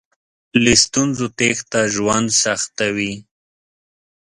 له 0.63 0.73
ستونزو 0.83 1.25
تېښته 1.37 1.79
ژوند 1.95 2.27
سختوي. 2.41 3.13